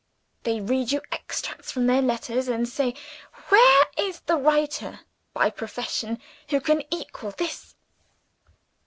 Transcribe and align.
They 0.41 0.59
read 0.61 0.91
you 0.91 1.01
extracts 1.11 1.71
from 1.71 1.85
their 1.85 2.01
letters, 2.01 2.47
and 2.47 2.67
say, 2.67 2.95
"Where 3.49 3.85
is 3.99 4.21
the 4.21 4.35
writer 4.35 5.01
by 5.31 5.51
profession 5.51 6.17
who 6.49 6.59
can 6.59 6.81
equal 6.91 7.29
this?" 7.29 7.75